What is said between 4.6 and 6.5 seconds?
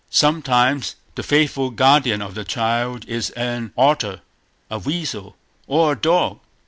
a weasel, or a dog.